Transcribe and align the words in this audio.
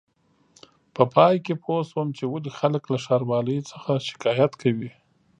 په 0.95 1.03
پای 1.13 1.35
کې 1.45 1.53
پوه 1.63 1.79
شوم 1.89 2.07
چې 2.17 2.23
ولې 2.31 2.51
خلک 2.59 2.83
له 2.93 2.97
ښاروالۍ 3.05 3.59
څخه 3.71 3.91
شکایت 4.09 4.51
کوي. 4.61 4.91